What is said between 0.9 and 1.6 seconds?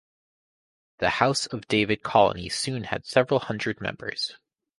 The House